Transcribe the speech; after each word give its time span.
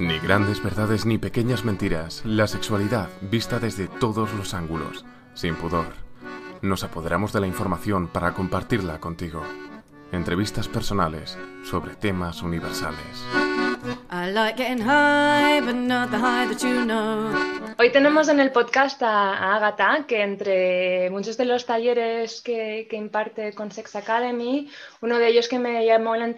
Ni 0.00 0.18
grandes 0.18 0.62
verdades 0.62 1.04
ni 1.04 1.18
pequeñas 1.18 1.66
mentiras, 1.66 2.22
la 2.24 2.46
sexualidad 2.46 3.10
vista 3.20 3.58
desde 3.58 3.86
todos 3.86 4.32
los 4.32 4.54
ángulos, 4.54 5.04
sin 5.34 5.56
pudor. 5.56 5.88
Nos 6.62 6.84
apoderamos 6.84 7.34
de 7.34 7.40
la 7.40 7.46
información 7.46 8.08
para 8.08 8.32
compartirla 8.32 8.98
contigo. 8.98 9.42
Entrevistas 10.10 10.68
personales 10.68 11.36
sobre 11.64 11.96
temas 11.96 12.42
universales. 12.42 13.49
Hoy 17.78 17.92
tenemos 17.92 18.28
en 18.28 18.40
el 18.40 18.50
podcast 18.50 19.00
a 19.04 19.54
Agatha, 19.54 20.04
que 20.08 20.22
entre 20.22 21.08
muchos 21.10 21.36
de 21.36 21.44
los 21.44 21.64
talleres 21.64 22.40
que, 22.42 22.88
imparte 22.90 23.52
con 23.52 23.70
Sex 23.70 23.94
Academy, 23.94 24.68
uno 25.00 25.16
de 25.16 25.28
ellos 25.28 25.46
que 25.46 25.60
me 25.60 25.86
llamó 25.86 26.16
la, 26.16 26.34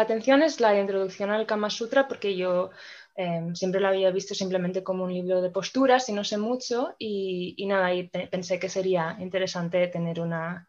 atención 0.00 0.42
es 0.42 0.60
la 0.60 0.78
introducción 0.78 1.30
al 1.30 1.46
Kama 1.46 1.70
Sutra, 1.70 2.06
porque 2.08 2.36
yo 2.36 2.72
em, 3.16 3.54
siempre 3.54 3.80
lo 3.80 3.88
había 3.88 4.10
visto 4.10 4.34
simplemente 4.34 4.82
como 4.82 5.04
un 5.04 5.14
libro 5.14 5.40
de 5.40 5.48
posturas 5.48 6.06
y 6.10 6.12
no 6.12 6.24
sé 6.24 6.36
mucho, 6.36 6.94
y, 6.98 7.56
nada, 7.66 7.94
y 7.94 8.06
pensé 8.08 8.58
que 8.58 8.68
sería 8.68 9.16
interesante 9.18 9.88
tener 9.88 10.20
una, 10.20 10.68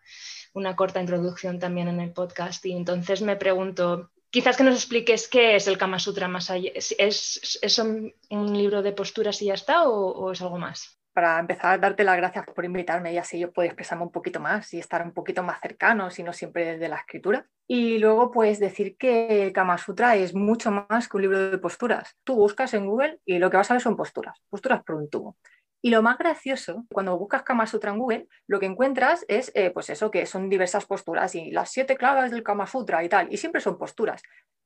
una 0.54 0.74
corta 0.78 1.02
introducción 1.02 1.60
también 1.60 1.90
en 1.90 2.00
el 2.00 2.14
podcast. 2.14 2.66
Y 2.66 2.72
entonces 2.72 3.22
me 3.22 3.36
pregunto, 3.36 4.10
quizás 4.30 4.58
que 4.58 4.64
nos 4.64 4.76
expliques 4.76 5.28
qué 5.28 5.56
es 5.56 5.68
el 5.68 5.78
Kama 5.78 6.00
Sutra 6.00 6.28
más 6.28 6.50
allá. 6.50 6.72
¿Es, 6.74 7.80
un, 7.80 8.14
libro 8.30 8.82
de 8.82 8.92
posturas 8.92 9.42
y 9.42 9.46
ya 9.46 9.54
está 9.54 9.84
o, 9.88 10.32
es 10.32 10.42
algo 10.42 10.58
más? 10.58 10.98
Para 11.14 11.40
empezar, 11.40 11.80
darte 11.80 12.04
las 12.04 12.18
gracias 12.18 12.46
por 12.46 12.64
invitarme 12.64 13.12
y 13.12 13.18
así 13.18 13.40
yo 13.40 13.52
puedo 13.52 13.66
expresarme 13.66 14.04
un 14.04 14.12
poquito 14.12 14.40
más 14.40 14.74
y 14.74 14.80
estar 14.80 15.02
un 15.02 15.12
poquito 15.12 15.44
más 15.44 15.60
cercano, 15.60 16.12
si 16.12 16.24
no 16.24 16.32
siempre 16.34 16.74
desde 16.74 16.88
la 16.88 16.98
escritura. 16.98 17.48
Y 17.68 17.98
luego, 17.98 18.32
pues 18.32 18.60
decir 18.60 18.96
que 18.98 19.44
el 19.44 19.52
Kama 19.52 19.78
Sutra 19.78 20.16
es 20.16 20.34
mucho 20.34 20.72
más 20.72 21.10
que 21.10 21.18
un 21.18 21.24
libro 21.24 21.50
de 21.50 21.58
posturas. 21.58 22.16
Tú 22.24 22.36
buscas 22.36 22.74
en 22.74 22.86
Google 22.86 23.20
y 23.26 23.40
lo 23.40 23.50
que 23.50 23.58
vas 23.58 23.70
a 23.70 23.74
ver 23.74 23.82
son 23.82 23.98
posturas, 23.98 24.40
posturas 24.50 24.84
por 24.84 24.96
un 24.96 25.10
tubo. 25.10 25.38
Y 25.82 25.92
lo 25.92 26.02
más 26.02 26.18
gracioso, 26.18 26.86
cuando 26.92 27.18
buscas 27.18 27.44
Kama 27.44 27.66
Sutra 27.66 27.92
en 27.92 28.00
Google, 28.00 28.28
lo 28.48 28.60
que 28.60 28.66
encuentras 28.66 29.24
es, 29.30 29.52
eh, 29.56 29.72
pues 29.72 29.90
eso, 29.90 30.12
que 30.12 30.26
son 30.26 30.50
diversas 30.50 30.86
posturas 30.86 31.36
y 31.36 31.52
las 31.52 31.72
siete 31.72 31.96
claves 31.96 32.32
del 32.32 32.44
Kama 32.44 32.68
Sutra 32.68 33.04
y 33.04 33.10
tal, 33.10 33.32
y 33.32 33.38
siempre 33.38 33.62
son 33.62 33.78
posturas. 33.78 34.22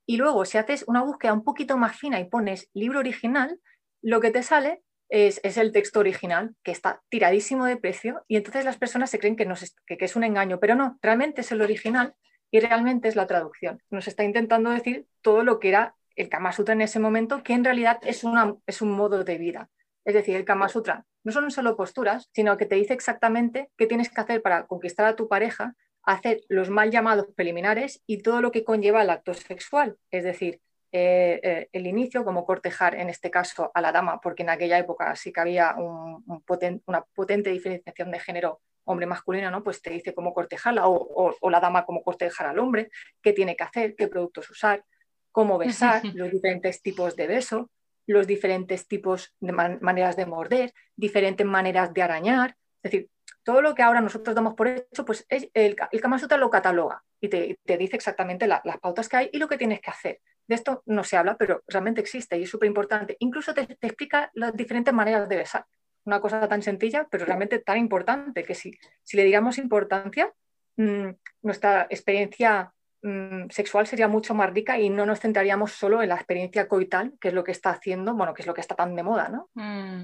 Y 0.08 0.17
luego, 0.17 0.44
si 0.45 0.58
haces 0.58 0.83
una 0.88 1.03
búsqueda 1.03 1.33
un 1.33 1.44
poquito 1.44 1.78
más 1.78 1.95
fina 1.97 2.20
y 2.20 2.25
pones 2.25 2.70
libro 2.73 3.00
original, 3.00 3.59
lo 4.02 4.20
que 4.22 4.31
te 4.31 4.42
sale 4.42 4.81
es, 5.08 5.39
el 5.44 5.72
texto 5.72 6.00
original, 6.00 6.55
que 6.64 6.72
está 6.72 7.03
tiradísimo 7.09 7.66
de 7.66 7.77
precio, 7.77 8.25
y 8.27 8.36
entonces 8.36 8.66
las 8.66 8.77
personas 8.77 9.11
se 9.11 9.20
creen 9.20 9.36
que, 9.36 9.44
es, 9.44 9.75
que, 9.86 9.98
es 10.00 10.16
un 10.16 10.23
engaño, 10.23 10.59
pero 10.59 10.73
no, 10.73 10.98
realmente 11.02 11.42
es 11.42 11.52
el 11.52 11.61
original 11.61 12.16
y 12.50 12.59
realmente 12.59 13.08
es 13.08 13.16
la 13.16 13.27
traducción. 13.27 13.81
Nos 13.92 14.08
está 14.08 14.23
intentando 14.23 14.72
decir 14.72 15.05
todo 15.22 15.44
lo 15.44 15.59
que 15.59 15.70
era 15.70 15.95
el 16.16 16.30
Kama 16.30 16.52
Sutra 16.52 16.73
en 16.73 16.81
ese 16.81 17.00
momento, 17.00 17.44
que 17.44 17.53
en 17.53 17.64
realidad 17.64 18.00
es 18.03 18.23
un 18.23 18.92
modo 18.92 19.23
de 19.23 19.38
vida. 19.38 19.70
Es 20.06 20.14
decir, 20.14 20.36
el 20.36 20.46
Kama 20.46 20.70
Sutra 20.70 21.06
no 21.23 21.32
son 21.32 21.50
solo 21.52 21.76
posturas, 21.76 22.30
sino 22.34 22.58
que 22.58 22.66
te 22.66 22.76
dice 22.76 22.94
exactamente 22.94 23.70
qué 23.78 23.88
tienes 23.88 24.10
que 24.10 24.22
hacer 24.22 24.42
para 24.42 24.68
conquistar 24.68 25.06
a 25.06 25.16
tu 25.16 25.28
pareja, 25.28 25.76
hacer 26.04 26.42
los 26.50 26.70
mal 26.70 26.92
llamados 26.92 27.28
preliminares 27.36 28.02
y 28.06 28.22
todo 28.22 28.42
lo 28.42 28.52
que 28.52 28.64
conlleva 28.64 29.02
el 29.02 29.10
acto 29.10 29.34
sexual. 29.34 29.98
Es 30.12 30.23
decir, 30.23 30.60
eh, 30.92 31.40
eh, 31.42 31.70
el 31.72 31.88
inicio, 31.88 32.23
como 32.23 32.45
cortejar 32.45 32.95
en 32.95 33.10
este 33.10 33.32
caso 33.32 33.72
a 33.73 33.82
la 33.82 33.92
dama, 33.92 34.20
porque 34.22 34.44
en 34.44 34.50
aquella 34.50 34.78
época 34.78 35.16
sí 35.16 35.32
que 35.32 35.40
había 35.40 35.76
una 35.76 37.02
potente 37.16 37.50
diferenciación 37.50 38.12
de 38.12 38.20
género 38.20 38.62
hombre 38.86 39.06
masculino, 39.06 39.50
¿no? 39.50 39.64
Pues 39.64 39.82
te 39.82 39.90
dice 39.90 40.14
cómo 40.14 40.34
cortejarla 40.34 40.88
o, 40.88 41.36
o, 41.40 41.50
la 41.50 41.60
dama 41.60 41.86
cómo 41.86 42.04
cortejar 42.04 42.48
al 42.48 42.60
hombre, 42.60 42.92
qué 43.22 43.34
tiene 43.34 43.56
que 43.56 43.64
hacer, 43.64 43.95
qué 43.95 44.08
productos 44.08 44.50
usar, 44.50 44.84
cómo 45.32 45.58
besar, 45.58 46.02
los 46.14 46.32
diferentes 46.32 46.82
tipos 46.82 47.16
de 47.16 47.28
beso, 47.28 47.72
los 48.06 48.28
diferentes 48.28 48.88
tipos 48.88 49.34
de 49.40 49.52
maneras 49.52 50.16
de 50.16 50.26
morder, 50.26 50.73
diferentes 50.96 51.46
maneras 51.46 51.94
de 51.94 52.02
arañar. 52.02 52.58
Es 52.82 52.92
decir, 52.92 53.10
todo 53.44 53.62
lo 53.62 53.76
que 53.76 53.84
ahora 53.84 54.02
nosotros 54.02 54.36
damos 54.36 54.55
por 54.55 54.67
hecho, 54.67 55.05
pues 55.05 55.26
el, 55.30 55.52
el 55.54 55.76
Kama 55.76 56.20
lo 56.38 56.50
cataloga 56.50 57.04
y 57.20 57.30
te, 57.30 57.77
dice 57.77 57.95
exactamente 57.95 58.48
las 58.48 58.61
pautas 58.82 59.08
que 59.08 59.17
hay 59.17 59.30
y 59.32 59.38
lo 59.38 59.48
que 59.48 59.58
tienes 59.58 59.80
que 59.82 59.92
hacer. 59.92 60.22
De 60.48 60.55
esto 60.55 60.83
no 60.86 61.04
se 61.04 61.16
habla, 61.16 61.38
pero 61.38 61.64
realmente 61.67 62.02
existe 62.02 62.38
y 62.38 62.44
es 62.44 62.50
súper 62.50 62.67
importante. 62.67 63.16
Incluso 63.20 63.54
te, 63.54 63.61
explica 63.82 64.30
las 64.33 64.54
diferentes 64.54 64.94
maneras 64.94 65.30
de 65.30 65.38
besar. 65.38 65.66
Una 66.06 66.20
cosa 66.20 66.48
tan 66.50 66.61
sencilla, 66.61 67.08
pero 67.10 67.26
realmente 67.26 67.60
tan 67.60 67.77
importante, 67.77 68.44
que 68.44 68.56
si, 68.56 68.77
si 69.04 69.16
le 69.16 69.23
digamos 69.23 69.58
importancia, 69.58 70.33
mm, 70.76 71.11
nuestra 71.44 71.88
experiencia 71.89 72.73
Mm, 73.05 73.49
sexual 73.49 73.86
sería 73.86 74.08
mucho 74.08 74.33
más 74.33 74.53
rica 74.53 74.80
y 74.80 74.89
no 74.89 75.05
nos 75.05 75.19
centraríamos 75.19 75.73
solo 75.73 76.02
en 76.02 76.08
la 76.08 76.15
experiencia 76.15 76.69
coital, 76.69 77.11
que 77.19 77.27
es 77.27 77.33
lo 77.33 77.43
que 77.43 77.52
está 77.52 77.71
haciendo, 77.71 78.14
bueno, 78.14 78.33
que 78.33 78.43
es 78.43 78.47
lo 78.47 78.53
que 78.53 78.61
está 78.61 78.75
tan 78.75 78.95
de 78.95 79.03
moda, 79.03 79.27
¿no? 79.27 79.49
Mm, 79.55 80.03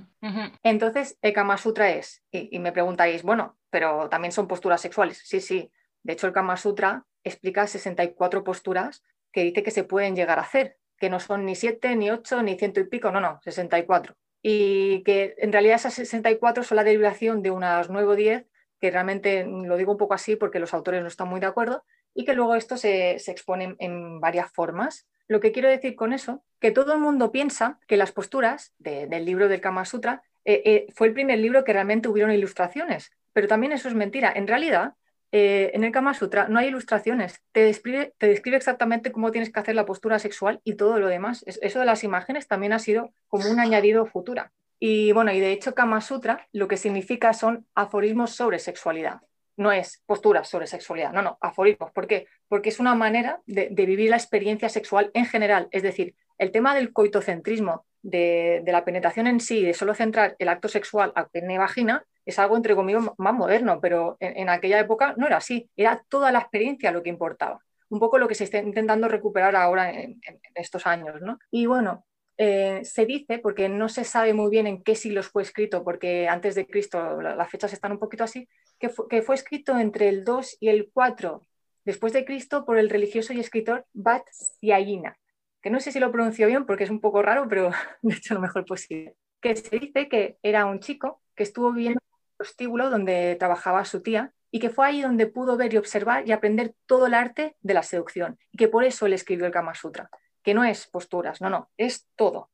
Entonces, 0.64 1.18
el 1.22 1.32
Kama 1.32 1.58
Sutra 1.58 1.92
es, 1.92 2.26
y, 2.30 2.60
me 2.60 2.74
preguntáis, 2.74 3.24
bueno, 3.24 3.58
pero 3.70 4.10
también 4.10 4.34
son 4.34 4.50
posturas 4.50 4.82
sexuales. 4.82 5.22
Sí, 5.24 5.40
sí. 5.40 5.72
De 6.04 6.14
hecho, 6.14 6.28
el 6.28 6.34
Kama 6.34 6.58
Sutra 6.58 7.06
explica 7.24 7.68
64 7.68 8.44
posturas 8.44 9.02
que 9.32 9.44
dice 9.44 9.64
que 9.64 9.72
se 9.72 9.86
pueden 9.86 10.18
llegar 10.18 10.38
a 10.38 10.42
hacer, 10.42 10.78
que 10.98 11.10
no 11.10 11.22
son 11.22 11.46
ni 11.46 11.56
7, 11.56 11.96
ni 11.96 12.12
8, 12.12 12.44
ni 12.44 12.58
ciento 12.58 12.82
y 12.82 12.84
pico, 12.84 13.12
no, 13.12 13.22
no, 13.22 13.40
64. 13.44 14.16
Y 14.42 15.04
que 15.04 15.36
en 15.38 15.54
realidad 15.54 15.76
esas 15.76 15.94
64 15.94 16.64
son 16.64 16.76
la 16.76 16.84
derivación 16.84 17.44
de 17.44 17.52
unas 17.52 17.90
9 17.90 18.08
o 18.10 18.16
10, 18.16 18.46
que 18.82 18.92
realmente 18.92 19.46
lo 19.46 19.78
digo 19.78 19.94
un 19.94 19.98
poco 19.98 20.14
así 20.14 20.36
porque 20.36 20.60
los 20.60 20.74
autores 20.74 21.02
no 21.02 21.08
están 21.08 21.30
muy 21.30 21.40
de 21.40 21.48
acuerdo, 21.48 21.86
y 22.14 22.26
que 22.26 22.34
luego 22.34 22.56
esto 22.56 22.78
se, 22.78 23.16
expone 23.16 23.76
en 23.80 24.20
varias 24.20 24.52
formas. 24.52 25.08
Lo 25.28 25.40
que 25.40 25.52
quiero 25.52 25.70
decir 25.70 25.96
con 25.96 26.12
eso, 26.12 26.44
que 26.60 26.72
todo 26.72 26.94
el 26.94 27.00
mundo 27.00 27.32
piensa 27.32 27.80
que 27.88 27.98
las 27.98 28.12
posturas 28.12 28.74
del 28.80 29.26
libro 29.26 29.48
del 29.48 29.62
Kama 29.62 29.86
Sutra 29.86 30.24
eh, 30.44 30.62
eh, 30.66 30.88
fue 30.96 31.08
el 31.08 31.14
primer 31.14 31.40
libro 31.40 31.64
que 31.64 31.74
realmente 31.74 32.10
hubieron 32.10 32.32
ilustraciones, 32.32 33.12
pero 33.34 33.48
también 33.48 33.72
eso 33.72 33.88
es 33.88 33.94
mentira. 33.94 34.34
En 34.36 34.48
realidad, 34.48 34.94
eh, 35.32 35.70
en 35.76 35.84
el 35.84 35.92
Kama 35.92 36.16
Sutra 36.16 36.48
no 36.48 36.58
hay 36.58 36.70
ilustraciones, 36.70 37.42
te 37.52 37.62
describe, 37.62 38.14
te 38.18 38.28
describe 38.28 38.58
exactamente 38.58 39.12
cómo 39.12 39.32
tienes 39.32 39.52
que 39.52 39.60
hacer 39.60 39.76
la 39.76 39.86
postura 39.86 40.18
sexual 40.18 40.62
y 40.64 40.74
todo 40.74 41.00
lo 41.00 41.08
demás. 41.08 41.44
Eso 41.46 41.80
de 41.80 41.86
las 41.86 42.04
imágenes 42.04 42.48
también 42.48 42.74
ha 42.74 42.80
sido 42.80 43.14
como 43.28 43.50
un 43.52 43.60
añadido 43.60 44.08
futura. 44.08 44.52
Y 44.80 45.12
bueno, 45.12 45.32
y 45.32 45.40
de 45.40 45.52
hecho 45.52 45.76
Kama 45.76 46.02
Sutra 46.02 46.48
lo 46.54 46.68
que 46.68 46.78
significa 46.78 47.34
son 47.34 47.68
aforismos 47.76 48.32
sobre 48.32 48.58
sexualidad 48.60 49.22
no 49.60 49.74
es 49.74 50.02
posturas 50.06 50.48
sobre 50.48 50.68
sexualidad, 50.68 51.12
no, 51.12 51.22
no, 51.22 51.38
aforismos. 51.42 51.92
¿Por 51.92 52.08
qué? 52.08 52.28
Porque 52.48 52.70
es 52.70 52.80
una 52.80 52.96
manera 52.96 53.42
de, 53.46 53.68
vivir 53.70 54.10
la 54.10 54.16
experiencia 54.16 54.70
sexual 54.70 55.12
en 55.14 55.26
general. 55.26 55.68
Es 55.72 55.84
decir, 55.84 56.16
el 56.38 56.52
tema 56.52 56.74
del 56.74 56.94
coitocentrismo, 56.94 57.86
de, 58.02 58.64
la 58.66 58.86
penetración 58.86 59.28
en 59.28 59.42
sí, 59.42 59.62
de 59.62 59.74
solo 59.74 59.94
centrar 59.94 60.38
el 60.40 60.48
acto 60.48 60.70
sexual 60.70 61.12
a 61.14 61.28
pene 61.28 61.58
vagina, 61.58 62.06
es 62.26 62.40
algo, 62.40 62.56
entre 62.56 62.74
comillas, 62.74 63.04
más 63.18 63.34
moderno, 63.34 63.80
pero 63.82 64.16
en, 64.22 64.48
aquella 64.48 64.80
época 64.80 65.14
no 65.18 65.28
era 65.28 65.38
así. 65.38 65.70
Era 65.76 66.02
toda 66.08 66.32
la 66.32 66.40
experiencia 66.40 66.92
lo 66.92 67.04
que 67.04 67.10
importaba. 67.10 67.60
Un 67.90 68.00
poco 68.00 68.18
lo 68.18 68.30
que 68.30 68.36
se 68.36 68.46
está 68.46 68.60
intentando 68.60 69.10
recuperar 69.10 69.58
ahora 69.58 69.92
en, 69.92 70.22
estos 70.56 70.88
años. 70.88 71.22
¿no? 71.22 71.38
Y 71.52 71.66
bueno, 71.66 72.06
eh, 72.42 72.86
se 72.86 73.06
dice, 73.06 73.40
porque 73.40 73.68
no 73.68 73.90
se 73.90 74.06
sabe 74.06 74.34
muy 74.34 74.50
bien 74.50 74.66
en 74.66 74.82
qué 74.82 74.96
siglos 74.96 75.28
fue 75.28 75.44
escrito, 75.44 75.84
porque 75.84 76.30
antes 76.30 76.56
de 76.56 76.66
Cristo 76.66 77.22
las 77.22 77.50
fechas 77.52 77.74
están 77.74 77.92
un 77.92 78.00
poquito 78.00 78.24
así, 78.24 78.48
que 78.80 78.88
fue, 78.88 79.36
escrito 79.36 79.78
entre 79.78 80.08
el 80.08 80.24
2 80.24 80.56
y 80.62 80.70
el 80.70 80.90
4 80.94 81.46
después 81.84 82.14
de 82.14 82.24
Cristo 82.24 82.66
por 82.66 82.78
el 82.78 82.90
religioso 82.90 83.34
y 83.34 83.42
escritor 83.42 83.86
Bat 83.92 84.24
Yagina, 84.62 85.18
que 85.62 85.70
no 85.70 85.82
sé 85.82 85.92
si 85.92 86.00
lo 86.00 86.14
pronuncio 86.14 86.48
bien 86.48 86.66
porque 86.66 86.86
es 86.86 86.90
un 86.90 87.02
poco 87.02 87.22
raro, 87.22 87.46
pero 87.50 87.72
de 88.02 88.16
hecho 88.16 88.36
lo 88.36 88.40
mejor 88.40 88.64
posible. 88.64 89.16
Que 89.42 89.58
se 89.58 89.78
dice 89.78 90.08
que 90.08 90.38
era 90.42 90.66
un 90.66 90.80
chico 90.80 91.22
que 91.36 91.44
estuvo 91.44 91.74
viviendo 91.74 92.00
en 92.00 92.20
el 92.24 92.38
prostíbulo 92.38 92.90
donde 92.90 93.36
trabajaba 93.38 93.84
su 93.84 94.02
tía 94.02 94.32
y 94.50 94.60
que 94.62 94.70
fue 94.70 94.88
ahí 94.88 95.02
donde 95.02 95.28
pudo 95.28 95.58
ver 95.58 95.74
y 95.74 95.78
observar 95.78 96.26
y 96.26 96.32
aprender 96.32 96.74
todo 96.86 97.08
el 97.08 97.16
arte 97.16 97.58
de 97.60 97.74
la 97.74 97.84
seducción 97.84 98.40
y 98.54 98.58
que 98.58 98.70
por 98.70 98.86
eso 98.86 99.08
él 99.08 99.14
escribió 99.14 99.46
el 99.46 99.52
Kama 99.52 99.76
Sutra, 99.76 100.10
que 100.44 100.54
no 100.54 100.64
es 100.64 100.88
posturas, 100.88 101.42
no, 101.42 101.50
no, 101.50 101.70
es 101.78 102.08
todo. 102.16 102.50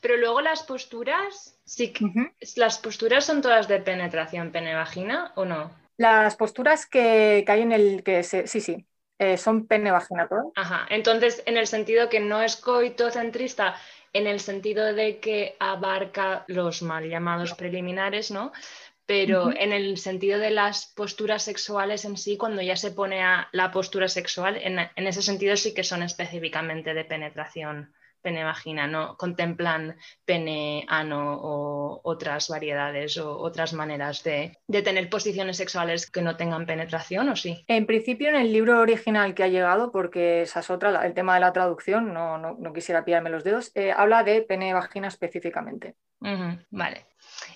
Pero 0.00 0.16
luego 0.16 0.40
las 0.40 0.62
posturas, 0.62 1.58
sí, 1.64 1.92
¿las 2.56 2.78
posturas 2.78 3.24
son 3.24 3.42
todas 3.42 3.68
de 3.68 3.80
penetración 3.80 4.50
pene-vagina 4.50 5.32
o 5.36 5.44
no? 5.44 5.70
Las 5.96 6.36
posturas 6.36 6.86
que, 6.86 7.44
hay 7.46 7.60
en 7.60 7.72
el 7.72 8.02
que 8.02 8.22
sí, 8.22 8.46
sí, 8.46 8.86
eh, 9.18 9.36
son 9.36 9.66
pene-vagina 9.66 10.28
todo. 10.28 10.52
Ajá, 10.56 10.86
entonces 10.90 11.42
en 11.46 11.56
el 11.56 11.66
sentido 11.66 12.08
que 12.08 12.20
no 12.20 12.42
es 12.42 12.56
coitocentrista, 12.56 13.76
en 14.12 14.26
el 14.26 14.40
sentido 14.40 14.92
de 14.92 15.18
que 15.18 15.56
abarca 15.60 16.44
los 16.48 16.82
mal 16.82 17.08
llamados 17.08 17.54
preliminares, 17.54 18.30
¿no? 18.30 18.52
Pero 19.10 19.50
en 19.50 19.72
el 19.72 19.98
sentido 19.98 20.38
de 20.38 20.52
las 20.52 20.86
posturas 20.86 21.42
sexuales 21.42 22.04
en 22.04 22.16
sí, 22.16 22.36
cuando 22.36 22.62
ya 22.62 22.76
se 22.76 22.92
pone 22.92 23.24
a 23.24 23.48
la 23.50 23.72
postura 23.72 24.06
sexual, 24.06 24.56
en, 24.56 24.78
en 24.78 25.06
ese 25.08 25.20
sentido 25.20 25.56
sí 25.56 25.74
que 25.74 25.82
son 25.82 26.04
específicamente 26.04 26.94
de 26.94 27.04
penetración 27.04 27.92
pene 28.22 28.44
vagina, 28.44 28.86
no 28.86 29.16
contemplan 29.16 29.96
pene 30.24 30.84
ano 30.88 31.38
o 31.40 32.00
otras 32.04 32.48
variedades 32.48 33.18
o 33.18 33.38
otras 33.38 33.72
maneras 33.72 34.22
de, 34.22 34.56
tener 34.68 35.10
posiciones 35.10 35.56
sexuales 35.56 36.10
que 36.10 36.22
no 36.22 36.36
tengan 36.36 36.66
penetración 36.66 37.28
o 37.28 37.36
sí. 37.36 37.64
En 37.66 37.86
principio 37.86 38.28
en 38.28 38.36
el 38.36 38.52
libro 38.52 38.80
original 38.80 39.34
que 39.34 39.42
ha 39.42 39.48
llegado, 39.48 39.92
porque 39.92 40.42
esa 40.42 40.60
es 40.60 40.70
otra, 40.70 41.04
el 41.06 41.14
tema 41.14 41.34
de 41.34 41.40
la 41.40 41.52
traducción, 41.52 42.12
no, 42.12 42.38
no, 42.38 42.72
quisiera 42.72 43.04
pillarme 43.04 43.30
los 43.30 43.44
dedos, 43.44 43.72
eh, 43.74 43.92
habla 43.92 44.22
de 44.22 44.42
pene 44.42 44.72
vagina 44.72 45.08
específicamente. 45.08 45.96
vale. 46.70 47.06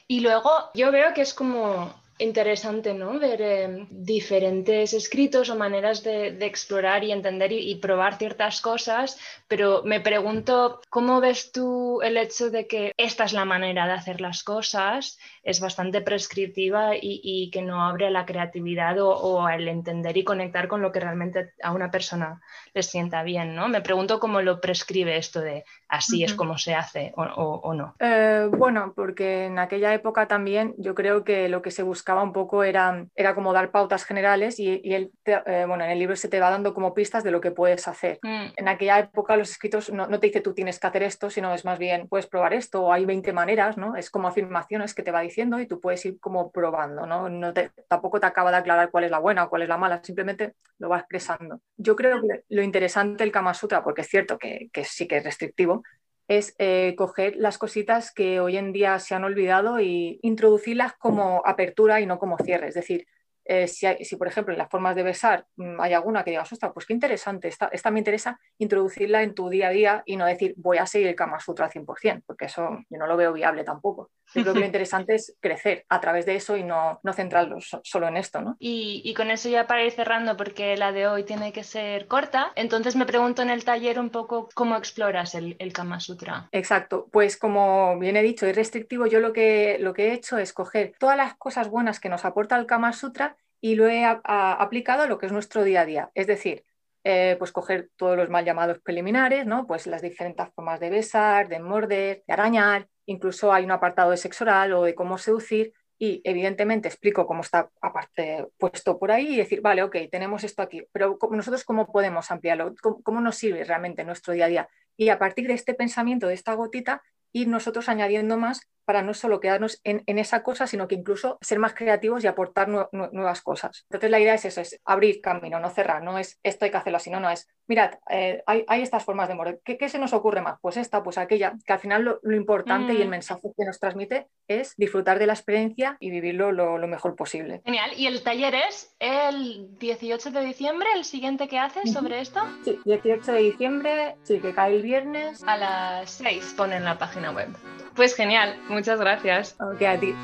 Y 0.07 0.21
luego 0.21 0.51
yo 0.75 0.93
veo 0.93 1.15
que 1.15 1.23
es 1.23 1.35
como 1.35 2.04
interesante 2.19 2.95
¿no? 2.95 3.19
ver 3.19 3.43
eh, 3.43 3.87
diferentes 3.91 4.93
escritos 4.93 5.51
o 5.51 5.57
maneras 5.57 6.03
de, 6.05 6.39
explorar 6.45 7.03
y 7.03 7.13
entender 7.13 7.53
y, 7.53 7.75
probar 7.77 8.17
ciertas 8.17 8.61
cosas, 8.61 9.19
pero 9.49 9.83
me 9.85 10.01
pregunto, 10.01 10.81
¿cómo 10.91 11.21
ves 11.21 11.51
tú 11.53 12.01
el 12.03 12.17
hecho 12.17 12.51
de 12.51 12.67
que 12.67 12.93
esta 12.97 13.25
es 13.25 13.33
la 13.33 13.45
manera 13.45 13.87
de 13.87 13.93
hacer 13.93 14.21
las 14.21 14.45
cosas? 14.45 15.19
Es 15.43 15.61
bastante 15.61 16.01
prescriptiva 16.01 16.93
y, 17.01 17.51
que 17.51 17.63
no 17.63 17.85
abre 17.85 18.07
a 18.07 18.11
la 18.11 18.27
creatividad 18.27 18.99
o, 19.01 19.47
al 19.47 19.69
entender 19.69 20.17
y 20.17 20.25
conectar 20.25 20.69
con 20.69 20.83
lo 20.83 20.93
que 20.93 21.01
realmente 21.01 21.53
a 21.63 21.73
una 21.73 21.91
persona 21.91 22.41
le 22.73 22.83
sienta 22.83 23.23
bien. 23.23 23.55
¿no? 23.55 23.69
Me 23.69 23.81
pregunto 23.81 24.21
cómo 24.21 24.41
lo 24.41 24.61
prescribe 24.61 25.17
esto 25.17 25.41
de 25.41 25.65
así 25.89 26.25
es 26.25 26.35
como 26.35 26.59
se 26.59 26.75
hace 26.75 27.13
o, 27.17 27.75
no. 27.75 27.95
Eh, 27.99 28.49
bueno, 28.51 28.93
porque 28.95 29.47
en 29.47 29.59
aquella 29.59 29.93
época 29.95 30.27
también 30.29 30.75
yo 30.79 30.95
creo 30.95 31.25
que 31.25 31.49
lo 31.49 31.63
que 31.63 31.71
se 31.71 31.83
busca 31.83 32.04
buscaba 32.05 32.23
un 32.23 32.35
poco 32.35 32.65
era, 32.65 33.07
era 33.15 33.35
como 33.35 33.55
dar 33.55 33.71
pautas 33.71 34.05
generales 34.05 34.61
y, 34.61 34.79
y 34.85 34.93
él 34.93 35.11
eh, 35.25 35.65
bueno, 35.67 35.85
en 35.85 35.91
el 35.91 35.99
libro 35.99 36.15
se 36.17 36.29
te 36.29 36.39
va 36.39 36.51
dando 36.51 36.75
como 36.75 36.93
pistas 36.93 37.25
de 37.25 37.31
lo 37.31 37.41
que 37.41 37.51
puedes 37.51 37.89
hacer. 37.89 38.19
Mm. 38.23 38.53
En 38.57 38.69
aquella 38.69 38.99
época 38.99 39.39
los 39.39 39.51
escritos 39.51 39.91
no, 39.91 40.07
no, 40.07 40.21
te 40.21 40.27
dice 40.27 40.43
tú 40.43 40.53
tienes 40.53 40.79
que 40.79 40.87
hacer 40.87 41.03
esto, 41.03 41.31
sino 41.31 41.55
es 41.55 41.65
más 41.65 41.79
bien 41.79 42.07
puedes 42.07 42.27
probar 42.27 42.53
esto 42.53 42.83
o 42.83 42.93
hay 42.93 43.07
20 43.07 43.33
maneras, 43.33 43.79
¿no? 43.79 43.97
Es 43.97 44.11
como 44.11 44.29
afirmaciones 44.29 44.93
que 44.93 45.03
te 45.03 45.13
va 45.13 45.23
diciendo 45.23 45.59
y 45.61 45.67
tú 45.67 45.81
puedes 45.81 46.05
ir 46.05 46.21
como 46.21 46.53
probando, 46.53 47.07
¿no? 47.07 47.31
no 47.31 47.55
te, 47.55 47.71
tampoco 47.89 48.21
te 48.21 48.27
acaba 48.27 48.51
de 48.51 48.59
aclarar 48.59 48.91
cuál 48.91 49.05
es 49.05 49.11
la 49.11 49.19
buena 49.19 49.45
o 49.45 49.49
cuál 49.49 49.63
es 49.63 49.69
la 49.71 49.79
mala, 49.79 50.03
simplemente 50.05 50.57
lo 50.79 50.91
va 50.91 50.99
expresando. 50.99 51.63
Yo 51.79 51.97
creo 51.97 52.21
que 52.21 52.43
lo 52.51 52.63
interesante 52.63 53.25
del 53.25 53.33
Kama 53.33 53.55
Sutra, 53.55 53.83
porque 53.83 54.03
es 54.03 54.09
cierto 54.09 54.37
que, 54.37 54.69
que 54.75 54.85
sí 54.85 55.09
que 55.09 55.17
es 55.17 55.25
restrictivo, 55.25 55.83
es 56.29 56.55
eh, 56.59 56.95
coger 56.97 57.35
las 57.37 57.59
cositas 57.59 58.13
que 58.13 58.41
hoy 58.41 58.57
en 58.57 58.73
día 58.73 58.99
se 58.99 59.15
han 59.15 59.25
olvidado 59.25 59.81
y 59.81 60.19
introducirlas 60.23 60.95
como 60.95 61.43
apertura 61.45 62.01
y 62.01 62.07
no 62.07 62.19
como 62.19 62.39
cierre. 62.39 62.69
Es 62.69 62.75
decir, 62.75 63.07
eh, 63.45 63.69
si, 63.69 64.17
por 64.17 64.27
ejemplo 64.27 64.53
en 64.53 64.59
las 64.59 64.71
formas 64.71 64.97
de 64.97 65.03
besar 65.03 65.47
mm, 65.57 65.81
hay 65.81 65.93
alguna 65.93 66.25
que 66.25 66.31
digas, 66.31 66.51
ostras, 66.53 66.73
pues 66.73 66.87
qué 66.87 66.93
interesante, 66.93 67.49
esta, 67.49 67.69
esta, 67.69 67.91
me 67.91 68.01
interesa 68.01 68.39
introducirla 68.59 69.23
en 69.23 69.35
tu 69.35 69.49
día 69.49 69.69
a 69.69 69.71
día 69.71 70.03
y 70.07 70.17
no 70.17 70.27
decir 70.27 70.55
voy 70.57 70.79
a 70.79 70.87
seguir 70.87 71.09
el 71.09 71.15
Kama 71.15 71.41
Sutra 71.41 71.67
al 71.67 71.73
100%, 71.73 72.23
porque 72.27 72.47
eso 72.47 72.79
yo 72.89 72.99
no 72.99 73.07
lo 73.07 73.17
veo 73.17 73.33
viable 73.33 73.65
tampoco. 73.65 74.11
Yo 74.35 74.43
creo 74.43 74.55
que 74.55 74.61
lo 74.61 74.67
interesante 74.75 75.15
es 75.15 75.37
crecer 75.41 75.85
a 75.89 76.01
través 76.01 76.27
de 76.27 76.37
eso 76.37 76.57
y 76.57 76.63
no, 76.63 77.01
no 77.03 77.13
centrarnos 77.13 77.79
solo 77.83 78.09
en 78.09 78.17
esto. 78.17 78.41
¿no? 78.41 78.57
Y, 78.59 79.13
con 79.15 79.31
eso 79.31 79.49
ya 79.49 79.69
para 79.69 79.85
ir 79.85 79.93
cerrando, 79.93 80.37
porque 80.37 80.77
la 80.77 80.91
de 80.91 81.07
hoy 81.07 81.23
tiene 81.23 81.53
que 81.53 81.63
ser 81.63 82.09
corta, 82.09 82.51
entonces 82.57 82.97
me 82.97 83.07
pregunto 83.07 83.43
en 83.43 83.51
el 83.51 83.65
taller 83.65 84.01
un 84.01 84.11
poco 84.11 84.49
cómo 84.55 84.77
exploras 84.77 85.37
el, 85.37 85.55
el 85.61 85.73
Kama 85.73 86.01
Sutra. 86.01 86.49
Exacto, 86.51 87.09
pues 87.13 87.37
como 87.37 87.97
bien 87.99 88.17
he 88.17 88.23
dicho, 88.23 88.47
es 88.47 88.57
restrictivo, 88.57 89.07
yo 89.07 89.21
lo 89.21 89.33
que, 89.33 89.79
lo 89.81 89.95
que 89.95 90.09
he 90.09 90.13
hecho 90.15 90.39
es 90.39 90.53
coger 90.53 90.95
todas 90.99 91.17
las 91.17 91.35
cosas 91.35 91.69
buenas 91.69 92.01
que 92.01 92.09
nos 92.09 92.25
aporta 92.25 92.57
el 92.57 92.67
Kama 92.67 92.93
Sutra 92.93 93.34
y 93.65 93.77
lo 93.77 93.89
he 93.89 94.05
aplicado 94.05 95.05
a 95.05 95.07
lo 95.07 95.17
que 95.17 95.25
es 95.25 95.33
nuestro 95.33 95.65
día 95.65 95.81
a 95.81 95.87
día. 95.87 96.11
Es 96.13 96.27
decir, 96.27 96.67
eh, 97.03 97.35
pues 97.39 97.51
coger 97.51 97.89
todos 97.97 98.15
los 98.15 98.29
mal 98.29 98.45
llamados 98.45 98.79
preliminares, 98.81 99.47
¿no? 99.47 99.67
Pues 99.67 99.87
las 99.87 100.03
diferentes 100.03 100.49
formas 100.55 100.81
de 100.81 100.91
besar, 100.91 101.49
de 101.49 101.61
morder, 101.61 102.23
de 102.27 102.33
arañar, 102.35 102.89
incluso 103.07 103.55
hay 103.55 103.65
un 103.65 103.71
apartado 103.71 104.11
de 104.11 104.19
sexo 104.19 104.45
oral 104.45 104.75
o 104.75 104.83
de 104.83 104.95
cómo 104.95 105.17
seducir 105.17 105.73
y 105.99 106.21
evidentemente 106.25 106.89
explico 106.89 107.27
cómo 107.27 107.41
está 107.41 107.71
aparte 107.81 108.47
puesto 108.59 108.99
por 108.99 109.11
ahí 109.11 109.29
y 109.29 109.37
decir, 109.39 109.63
vale, 109.63 109.83
ok, 109.83 109.97
tenemos 110.13 110.45
esto 110.45 110.61
aquí, 110.61 110.87
pero 110.93 111.19
nosotros 111.31 111.65
cómo 111.65 111.91
podemos 111.91 112.31
ampliarlo, 112.31 112.75
¿Cómo, 112.83 113.03
cómo, 113.03 113.23
nos 113.23 113.37
sirve 113.37 113.65
realmente 113.65 114.03
en 114.03 114.09
nuestro 114.09 114.35
día 114.35 114.45
a 114.45 114.49
día. 114.49 114.69
Y 114.99 115.09
a 115.09 115.19
partir 115.19 115.47
de 115.47 115.55
este 115.55 115.73
pensamiento, 115.73 116.27
de 116.27 116.35
esta 116.35 116.53
gotita, 116.53 117.01
ir 117.33 117.49
nosotros 117.49 117.89
añadiendo 117.89 118.37
más 118.37 118.61
para 118.85 119.03
no 119.03 119.15
solo 119.15 119.41
quedarnos 119.41 119.81
en, 119.85 120.03
esa 120.19 120.43
cosa, 120.43 120.67
sino 120.67 120.89
que 120.89 120.95
incluso 120.95 121.39
ser 121.41 121.59
más 121.59 121.75
creativos 121.75 122.23
y 122.25 122.27
aportar 122.27 122.69
nuevas 122.69 123.43
cosas. 123.43 123.87
Entonces 123.91 124.11
la 124.11 124.21
idea 124.21 124.35
es 124.35 124.45
eso, 124.45 124.61
es 124.61 124.81
abrir 124.85 125.21
camino, 125.21 125.59
no 125.61 125.71
cerrar, 125.71 126.03
no 126.03 126.19
es 126.19 126.39
esto 126.43 126.65
hay 126.65 126.71
que 126.71 126.77
hacerlo 126.77 126.97
así, 126.97 127.11
no, 127.11 127.21
no 127.21 127.31
es, 127.31 127.49
mirad, 127.67 127.93
eh, 128.11 128.43
hay, 128.47 128.83
estas 128.83 129.05
formas 129.05 129.29
de 129.29 129.35
morir, 129.35 129.61
¿Qué, 129.65 129.89
se 129.89 129.99
nos 129.99 130.13
ocurre 130.13 130.41
más? 130.41 130.59
Pues 130.61 130.77
esta, 130.77 131.03
pues 131.03 131.19
aquella, 131.19 131.55
que 131.67 131.73
al 131.73 131.79
final 131.79 132.05
lo, 132.23 132.35
importante 132.35 132.93
y 132.93 133.01
el 133.01 133.09
mm. 133.09 133.11
mensaje 133.11 133.49
que 133.57 133.65
nos 133.65 133.79
transmite 133.79 134.29
es 134.49 134.75
disfrutar 134.77 135.19
de 135.19 135.27
la 135.27 135.33
experiencia 135.33 135.97
y 136.01 136.11
vivirlo 136.11 136.53
lo, 136.53 136.85
mejor 136.85 137.17
posible. 137.17 137.63
Genial, 137.65 137.93
¿y 137.97 138.07
el 138.07 138.23
taller 138.23 138.55
es 138.55 138.95
el 138.99 139.79
18 139.79 140.31
de 140.31 140.45
diciembre, 140.45 140.87
el 140.95 141.05
siguiente 141.05 141.49
que 141.49 141.59
haces 141.59 141.93
sobre 141.93 142.21
esto? 142.21 142.41
Sí, 142.65 142.79
18 142.85 143.33
de 143.33 143.41
diciembre, 143.41 144.17
sí, 144.23 144.39
que 144.39 144.53
cae 144.53 144.77
el 144.77 144.83
viernes. 144.83 145.43
A 145.47 145.57
las 145.57 146.11
6 146.11 146.55
pone 146.57 146.77
en 146.77 146.85
la 146.85 146.99
página 146.99 147.31
web. 147.31 147.49
Pues 147.95 148.15
genial, 148.15 148.57
muchas 148.69 148.99
gracias. 148.99 149.57
Ok, 149.61 149.83
a 149.83 149.99
ti. 149.99 150.15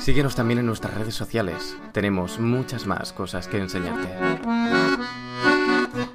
Síguenos 0.00 0.34
también 0.34 0.58
en 0.58 0.66
nuestras 0.66 0.94
redes 0.94 1.14
sociales. 1.14 1.76
Tenemos 1.92 2.38
muchas 2.38 2.86
más 2.86 3.12
cosas 3.12 3.48
que 3.48 3.58
enseñarte. 3.58 4.08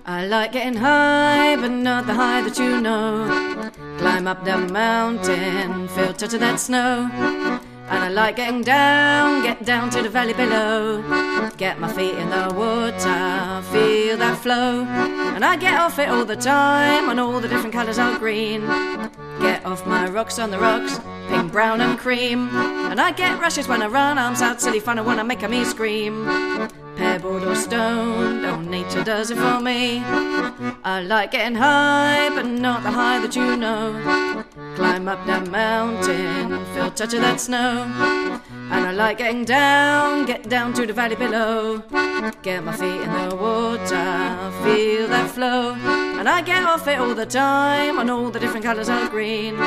I 0.06 0.28
like 0.28 0.52
getting 0.52 0.76
high, 0.76 1.56
but 1.56 1.72
not 1.72 2.06
the 2.06 2.14
high 2.14 2.42
that 2.42 2.58
you 2.58 2.82
know. 2.82 3.26
Climb 4.00 4.28
up 4.28 4.44
the 4.44 4.58
mountain, 4.58 5.88
feel 5.90 6.14
touch 6.14 6.34
of 6.34 6.40
that 6.42 6.60
snow. 6.60 7.10
And 7.90 8.04
I 8.04 8.10
like 8.10 8.36
getting 8.36 8.62
down, 8.62 9.42
get 9.44 9.66
down 9.66 9.90
to 9.92 10.02
the 10.04 10.10
valley 10.10 10.34
below. 10.34 11.02
Get 11.58 11.80
my 11.80 11.92
feet 11.92 12.14
in 12.14 12.30
the 12.30 12.54
water, 12.54 13.64
feel 13.72 14.16
that 14.18 14.38
flow. 14.38 14.84
And 15.36 15.44
I 15.44 15.56
get 15.56 15.80
off 15.80 15.98
it 15.98 16.08
all 16.08 16.24
the 16.24 16.36
time, 16.36 17.10
on 17.10 17.18
all 17.18 17.40
the 17.40 17.48
different 17.48 17.74
colours 17.74 17.98
are 17.98 18.20
green. 18.20 18.62
Get 19.40 19.66
off 19.66 19.88
my 19.88 20.08
rocks 20.08 20.38
on 20.38 20.52
the 20.52 20.60
rocks, 20.60 21.00
pink, 21.30 21.52
brown, 21.52 21.82
and 21.82 21.98
cream. 21.98 22.50
And 22.92 23.02
I 23.02 23.12
get 23.12 23.40
rushes 23.40 23.68
when 23.68 23.82
I 23.82 23.88
run, 23.88 24.18
arms 24.18 24.42
out, 24.42 24.62
silly 24.62 24.80
fun, 24.80 25.00
I 25.00 25.02
wanna 25.02 25.24
make 25.24 25.48
me 25.50 25.64
scream. 25.66 26.26
Pebbled 26.96 27.44
or 27.44 27.56
stone, 27.56 28.46
oh, 28.46 28.60
nature 28.60 29.04
does 29.04 29.32
it 29.32 29.38
for 29.38 29.60
me. 29.60 30.04
I 30.84 31.02
like 31.02 31.32
getting 31.32 31.56
high, 31.56 32.30
but 32.36 32.46
not 32.46 32.84
the 32.84 32.92
high 32.92 33.20
that 33.20 33.36
you 33.36 33.56
know. 33.56 34.46
Climb 34.80 35.10
up 35.10 35.26
that 35.26 35.46
mountain, 35.52 36.66
feel 36.74 36.90
touch 36.92 37.14
of 37.14 37.20
that 37.20 37.42
snow. 37.42 37.84
And 38.72 38.86
I 38.88 38.92
like 38.94 39.18
getting 39.18 39.44
down, 39.44 40.26
get 40.26 40.48
down 40.48 40.72
to 40.76 40.88
the 40.88 40.94
valley 40.94 41.18
below. 41.18 41.80
Get 42.42 42.64
my 42.64 42.72
feet 42.72 43.02
in 43.02 43.12
the 43.12 43.36
water, 43.36 44.54
feel 44.64 45.10
that 45.10 45.30
flow. 45.32 45.74
And 46.18 46.30
I 46.30 46.42
get 46.42 46.64
off 46.64 46.88
it 46.88 46.98
all 46.98 47.14
the 47.14 47.26
time 47.26 48.00
on 48.00 48.10
all 48.10 48.30
the 48.30 48.40
different 48.40 48.64
colours 48.64 48.88
of 48.88 49.10
green. 49.10 49.58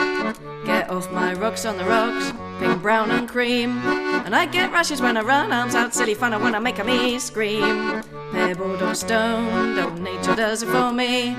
Get 0.64 0.88
off 0.88 1.12
my 1.12 1.34
rocks 1.34 1.66
on 1.66 1.76
the 1.76 1.84
rocks, 1.84 2.32
pink, 2.58 2.80
brown, 2.80 3.10
and 3.10 3.28
cream. 3.28 3.82
And 4.24 4.34
I 4.34 4.46
get 4.46 4.72
rushes 4.72 5.02
when 5.02 5.18
I 5.18 5.20
run, 5.20 5.52
arms 5.52 5.74
out, 5.74 5.92
silly 5.92 6.14
fun, 6.14 6.32
I 6.32 6.58
make 6.58 6.78
a 6.78 6.84
me 6.84 7.18
scream. 7.18 8.02
Pebbled 8.32 8.80
or 8.80 8.94
stone, 8.94 9.76
don't 9.76 10.02
nature 10.02 10.34
does 10.34 10.62
it 10.62 10.70
for 10.70 10.90
me. 10.90 11.36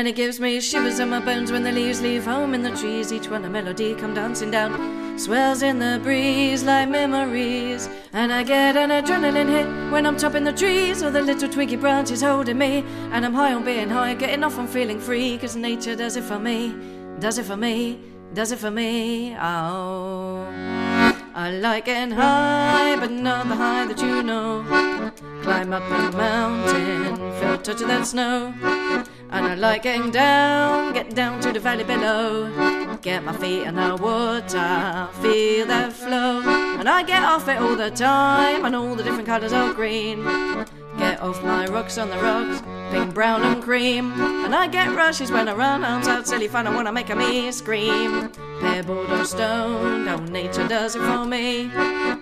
And 0.00 0.08
it 0.08 0.16
gives 0.16 0.40
me 0.40 0.62
shivers 0.62 0.98
in 0.98 1.10
my 1.10 1.20
bones 1.20 1.52
when 1.52 1.62
the 1.62 1.70
leaves 1.70 2.00
leave 2.00 2.24
home 2.24 2.54
in 2.54 2.62
the 2.62 2.74
trees. 2.74 3.12
Each 3.12 3.28
one 3.28 3.44
a 3.44 3.50
melody 3.50 3.94
come 3.94 4.14
dancing 4.14 4.50
down, 4.50 5.18
swells 5.18 5.62
in 5.62 5.78
the 5.78 6.00
breeze 6.02 6.62
like 6.64 6.88
memories. 6.88 7.86
And 8.14 8.32
I 8.32 8.42
get 8.42 8.78
an 8.78 8.88
adrenaline 8.88 9.50
hit 9.50 9.92
when 9.92 10.06
I'm 10.06 10.16
topping 10.16 10.44
the 10.44 10.54
trees, 10.54 11.02
or 11.02 11.10
the 11.10 11.20
little 11.20 11.50
twiggy 11.50 11.76
branches 11.76 12.22
holding 12.22 12.56
me. 12.56 12.82
And 13.12 13.26
I'm 13.26 13.34
high 13.34 13.52
on 13.52 13.62
being 13.62 13.90
high, 13.90 14.14
getting 14.14 14.42
off 14.42 14.58
on 14.58 14.68
feeling 14.68 14.98
free, 14.98 15.36
cause 15.36 15.54
nature 15.54 15.94
does 15.94 16.16
it 16.16 16.24
for 16.24 16.38
me, 16.38 16.74
does 17.18 17.36
it 17.36 17.44
for 17.44 17.58
me, 17.58 18.00
does 18.32 18.52
it 18.52 18.58
for 18.58 18.70
me. 18.70 19.36
Oh. 19.38 20.46
I 21.34 21.50
like 21.50 21.84
getting 21.84 22.16
high, 22.16 22.96
but 22.98 23.10
not 23.10 23.48
the 23.48 23.54
high 23.54 23.86
that 23.86 24.00
you 24.00 24.22
know. 24.22 24.64
Climb 25.42 25.74
up 25.74 25.82
the 25.90 26.16
mountain, 26.16 27.16
feel 27.38 27.58
touch 27.58 27.82
of 27.82 27.88
that 27.88 28.06
snow. 28.06 28.54
And 29.32 29.46
I 29.46 29.54
like 29.54 29.84
getting 29.84 30.10
down, 30.10 30.92
get 30.92 31.14
down 31.14 31.40
to 31.42 31.52
the 31.52 31.60
valley 31.60 31.84
below. 31.84 32.98
Get 33.00 33.22
my 33.22 33.32
feet 33.32 33.62
in 33.62 33.76
the 33.76 33.96
water, 33.96 35.08
feel 35.22 35.66
that 35.66 35.92
flow. 35.92 36.42
And 36.78 36.88
I 36.88 37.04
get 37.04 37.22
off 37.22 37.48
it 37.48 37.58
all 37.58 37.76
the 37.76 37.90
time, 37.90 38.64
and 38.64 38.74
all 38.74 38.94
the 38.96 39.04
different 39.04 39.26
colours 39.26 39.52
of 39.52 39.76
green. 39.76 40.24
Get 40.98 41.20
off 41.22 41.42
my 41.44 41.66
rocks 41.66 41.96
on 41.96 42.10
the 42.10 42.16
rocks, 42.16 42.60
pink, 42.90 43.14
brown, 43.14 43.42
and 43.42 43.62
cream. 43.62 44.12
And 44.44 44.54
I 44.54 44.66
get 44.66 44.94
rushes 44.94 45.30
when 45.30 45.48
I 45.48 45.54
run, 45.54 45.84
arms 45.84 46.08
out, 46.08 46.26
silly 46.26 46.48
fun, 46.48 46.66
I 46.66 46.74
wanna 46.74 46.92
make 46.92 47.08
a 47.10 47.16
me 47.16 47.52
scream. 47.52 48.32
Pebbled 48.60 49.10
or 49.10 49.24
stone, 49.24 50.04
no 50.04 50.16
nature 50.18 50.66
does 50.66 50.96
it 50.96 51.02
for 51.02 51.24
me. 51.24 51.70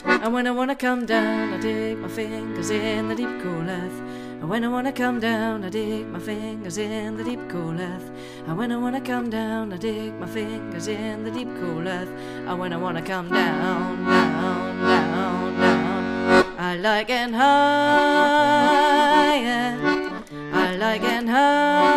And 0.04 0.32
when 0.32 0.46
I 0.46 0.50
wanna 0.50 0.76
come 0.76 1.06
down, 1.06 1.54
I 1.54 1.58
dig 1.58 1.98
my 1.98 2.08
fingers 2.08 2.70
in 2.70 3.08
the 3.08 3.14
deep 3.14 3.42
cool 3.42 3.68
earth. 3.68 4.27
And 4.40 4.48
when 4.48 4.62
I 4.64 4.68
wanna 4.68 4.92
come 4.92 5.18
down, 5.18 5.64
I 5.64 5.68
dig 5.68 6.06
my 6.06 6.20
fingers 6.20 6.78
in 6.78 7.16
the 7.16 7.24
deep 7.24 7.48
cool 7.48 7.80
earth. 7.80 8.10
And 8.46 8.56
when 8.56 8.70
I 8.70 8.76
wanna 8.76 9.00
come 9.00 9.30
down, 9.30 9.72
I 9.72 9.76
dig 9.76 10.14
my 10.14 10.26
fingers 10.28 10.86
in 10.86 11.24
the 11.24 11.30
deep 11.30 11.48
cool 11.60 11.88
earth. 11.88 12.08
And 12.46 12.58
when 12.58 12.72
I 12.72 12.76
wanna 12.76 13.02
come 13.02 13.28
down, 13.28 14.04
down, 14.04 14.80
down, 14.80 15.60
down, 15.60 16.44
I 16.56 16.76
like 16.76 17.10
it 17.10 17.32
higher. 17.32 18.18
I 20.52 20.76
like 20.76 21.02
it 21.02 21.28
higher. 21.28 21.87